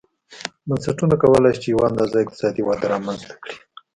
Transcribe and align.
بنسټونه 0.67 1.15
کولای 1.23 1.51
شي 1.55 1.59
چې 1.63 1.69
یوه 1.73 1.85
اندازه 1.89 2.17
اقتصادي 2.21 2.61
وده 2.65 2.85
رامنځته 2.93 3.35
کړي. 3.43 3.55